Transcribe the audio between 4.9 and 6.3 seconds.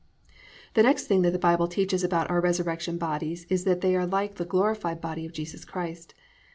body of Jesus Christ.